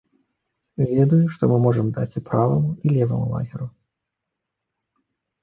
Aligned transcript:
Ведаю, 0.91 1.19
што 1.35 1.43
мы 1.51 1.57
можам 1.65 1.91
даць 1.97 2.15
і 2.19 2.23
праваму, 2.31 2.71
і 2.85 2.95
леваму 2.95 3.27
лагеру. 3.35 3.69